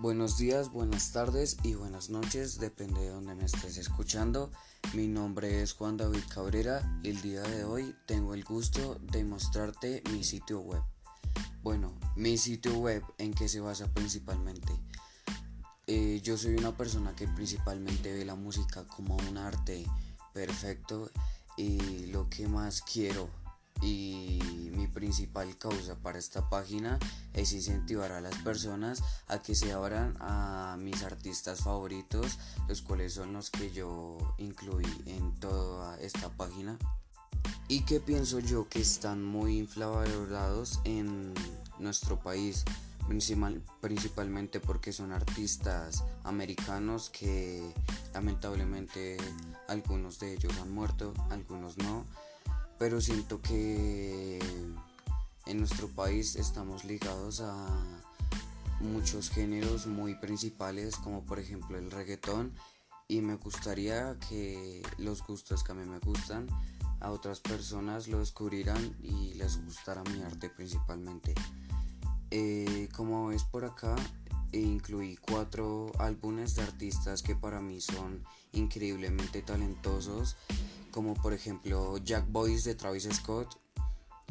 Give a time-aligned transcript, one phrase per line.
[0.00, 4.50] Buenos días, buenas tardes y buenas noches, depende de donde me estés escuchando.
[4.94, 9.24] Mi nombre es Juan David Cabrera y el día de hoy tengo el gusto de
[9.24, 10.80] mostrarte mi sitio web.
[11.62, 14.72] Bueno, mi sitio web en qué se basa principalmente.
[15.86, 19.84] Eh, yo soy una persona que principalmente ve la música como un arte
[20.32, 21.10] perfecto
[21.58, 23.28] y lo que más quiero
[23.82, 26.98] y mi principal causa para esta página
[27.32, 32.38] es incentivar a las personas a que se abran a mis artistas favoritos,
[32.68, 36.78] los cuales son los que yo incluí en toda esta página
[37.68, 41.34] y que pienso yo que están muy infravalorados en
[41.78, 42.64] nuestro país.
[43.80, 47.74] principalmente porque son artistas americanos que
[48.14, 49.16] lamentablemente
[49.66, 52.04] algunos de ellos han muerto, algunos no
[52.80, 54.38] pero siento que
[55.44, 57.68] en nuestro país estamos ligados a
[58.80, 62.54] muchos géneros muy principales como por ejemplo el reggaetón
[63.06, 66.46] y me gustaría que los gustos que a mí me gustan
[67.00, 71.34] a otras personas lo descubrirán y les gustará mi arte principalmente.
[72.30, 73.94] Eh, como ves por acá,
[74.52, 80.36] incluí cuatro álbumes de artistas que para mí son increíblemente talentosos
[80.90, 83.58] como por ejemplo Jack Boys de Travis Scott,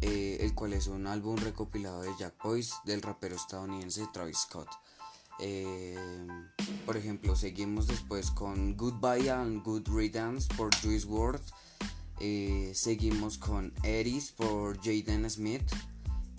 [0.00, 4.68] eh, el cual es un álbum recopilado de Jack Boys del rapero estadounidense Travis Scott.
[5.38, 5.96] Eh,
[6.86, 11.42] por ejemplo, seguimos después con Goodbye and Good Riddance por Juice WRLD.
[12.20, 15.70] Eh, seguimos con Eris por Jaden Smith.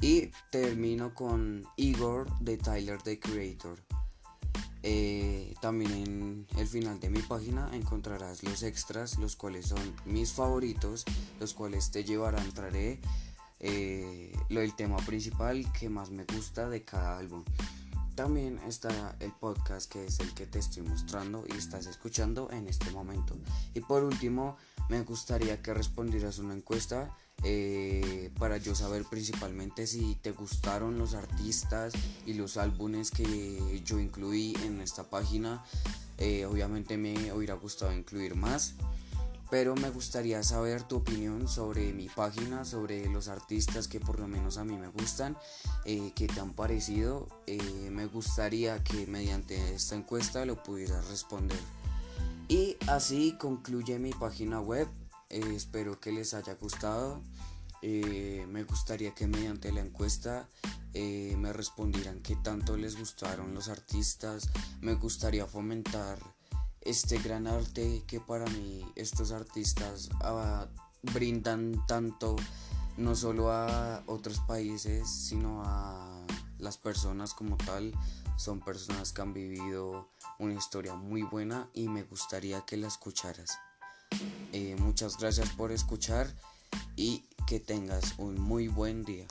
[0.02, 3.80] Y termino con Igor de Tyler the Creator.
[4.84, 10.31] Eh, también en el final de mi página encontrarás los extras, los cuales son mis
[10.31, 11.04] favoritos,
[11.39, 13.00] los cuales te llevarán, traeré
[13.59, 17.44] eh, lo del tema principal que más me gusta de cada álbum.
[18.18, 22.67] También está el podcast que es el que te estoy mostrando y estás escuchando en
[22.67, 23.36] este momento.
[23.76, 24.58] Y por último,
[24.89, 31.14] me gustaría que respondieras una encuesta eh, para yo saber principalmente si te gustaron los
[31.14, 31.94] artistas
[32.26, 35.64] y los álbumes que yo incluí en esta página.
[36.17, 38.73] Eh, obviamente me hubiera gustado incluir más
[39.50, 44.28] pero me gustaría saber tu opinión sobre mi página, sobre los artistas que por lo
[44.28, 45.38] menos a mí me gustan,
[45.86, 47.28] eh, que te han parecido.
[47.46, 51.60] Eh, me gustaría que mediante esta encuesta lo pudieras responder.
[52.50, 54.88] Y así concluye mi página web.
[55.30, 57.22] Eh, espero que les haya gustado.
[57.82, 60.50] me gustaría que mediante la encuesta
[60.94, 64.50] me respondieran qué tanto les gustaron los artistas.
[64.82, 66.18] Me gustaría fomentar
[66.87, 70.67] este gran arte que para mí estos artistas ah,
[71.14, 72.37] brindan tanto
[72.95, 76.25] no solo a otros países sino a
[76.59, 77.93] las personas como tal.
[78.37, 80.09] Son personas que han vivido
[80.39, 83.58] una historia muy buena y me gustaría que la escucharas.
[84.54, 86.33] Eh, muchas gracias por escuchar
[86.95, 89.27] y que tengas un muy buen día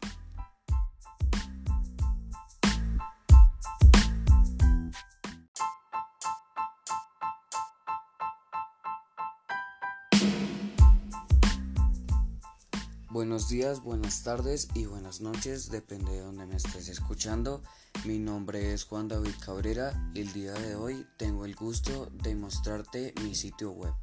[13.16, 17.62] Buenos días, buenas tardes y buenas noches, depende de donde me estés escuchando.
[18.04, 22.36] Mi nombre es Juan David Cabrera y el día de hoy tengo el gusto de
[22.36, 23.94] mostrarte mi sitio web.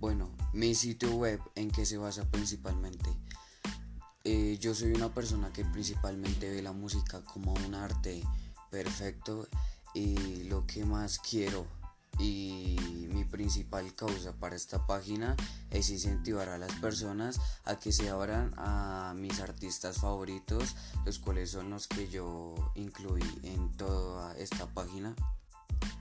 [0.00, 3.16] Bueno, mi sitio web en qué se basa principalmente.
[4.24, 8.24] Eh, yo soy una persona que principalmente ve la música como un arte
[8.72, 9.46] perfecto
[9.94, 11.64] y lo que más quiero
[12.18, 15.36] y mi principal causa para esta página
[15.70, 21.50] es incentivar a las personas a que se abran a mis artistas favoritos, los cuales
[21.50, 25.14] son los que yo incluí en toda esta página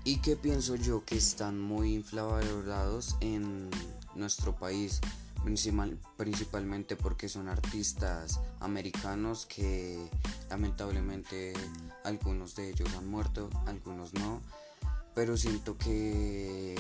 [0.04, 3.70] y que pienso yo que están muy infravalorados en
[4.16, 5.00] nuestro país.
[6.18, 9.98] principalmente porque son artistas americanos que
[10.52, 11.54] lamentablemente
[12.04, 14.40] algunos de ellos han muerto, algunos no
[15.14, 16.76] pero siento que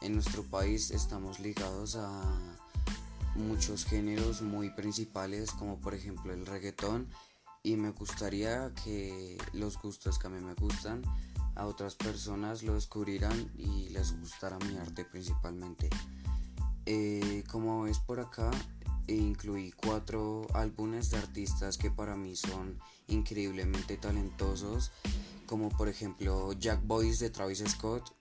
[0.00, 2.22] en nuestro país estamos ligados a
[3.34, 7.08] muchos géneros muy principales como por ejemplo el reggaetón
[7.62, 11.02] y me gustaría que los gustos que a mí me gustan
[11.54, 15.90] a otras personas lo descubrirán y les gustará mi arte principalmente.
[16.86, 18.50] Eh, como ves por acá,
[19.06, 22.78] incluí cuatro álbumes de artistas que para mí son
[23.08, 24.92] increíblemente talentosos
[25.50, 28.14] como por ejemplo Jack Boys de Travis Scott,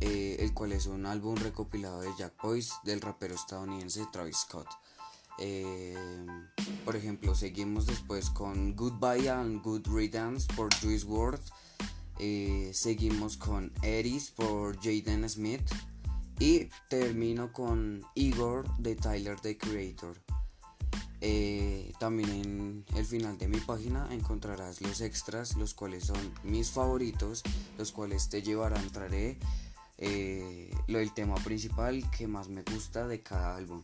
[0.00, 4.68] eh, el cual es un álbum recopilado de Jack Boys del rapero estadounidense Travis Scott.
[5.38, 5.96] Eh,
[6.84, 11.40] por ejemplo, seguimos después con Goodbye and Good Riddance por Juice WRLD.
[12.18, 15.66] Eh, seguimos con Eris por Jaden Smith.
[16.38, 20.14] Y termino con Igor de Tyler the Creator.
[21.22, 26.70] Eh, también en el final de mi página encontrarás los extras, los cuales son mis
[26.70, 27.42] favoritos,
[27.76, 29.38] los cuales te llevarán, traeré
[29.98, 33.82] eh, lo del tema principal que más me gusta de cada álbum.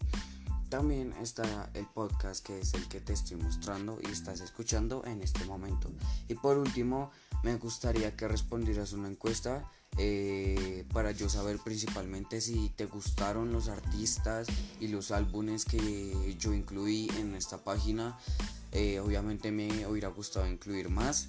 [0.71, 5.23] También está el podcast que es el que te estoy mostrando y estás escuchando en
[5.23, 5.91] este momento.
[6.29, 7.11] Y por último,
[7.43, 13.69] me gustaría que respondieras una encuesta eh, para yo saber principalmente si te gustaron los
[13.69, 14.47] artistas
[14.81, 18.19] y los álbumes que yo incluí en esta página.
[18.73, 21.29] Eh, obviamente me hubiera gustado incluir más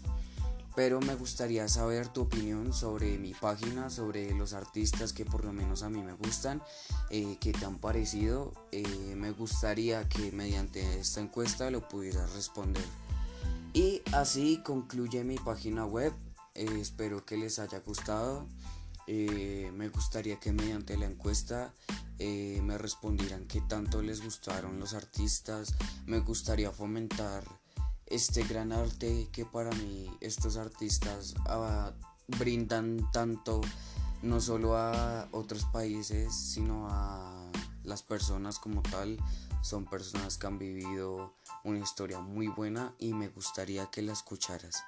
[0.77, 5.51] pero me gustaría saber tu opinión sobre mi página, sobre los artistas que por lo
[5.51, 6.61] menos a mí me gustan,
[7.09, 8.53] eh, que te han parecido.
[8.71, 12.85] Eh, me gustaría que mediante esta encuesta lo pudieras responder.
[13.73, 16.13] Y así concluye mi página web.
[16.57, 18.45] Eh, espero que les haya gustado.
[19.07, 21.74] me gustaría que mediante la encuesta
[22.19, 25.75] me respondieran qué tanto les gustaron los artistas.
[26.06, 27.45] Me gustaría fomentar
[28.07, 31.92] este gran arte que para mí estos artistas ah,
[32.27, 33.62] brindan tanto
[34.21, 37.51] no solo a otros países sino a
[37.83, 39.18] las personas como tal
[39.62, 41.33] son personas que han vivido
[41.63, 44.83] una historia muy buena y me gustaría que la escucharas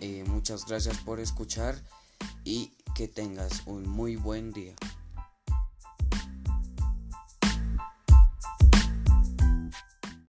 [0.00, 1.80] eh, muchas gracias por escuchar
[2.44, 4.74] y que tengas un muy buen día